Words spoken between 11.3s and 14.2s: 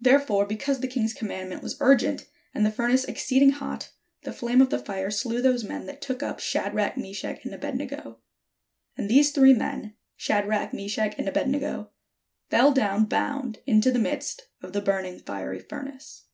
nego, fell down bound into the